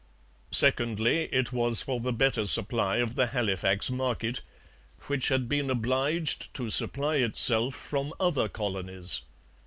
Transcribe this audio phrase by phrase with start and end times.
[0.49, 4.41] Secondly, it was for the better supply of the Halifax market,
[5.01, 9.21] which had been obliged to supply itself from other colonies.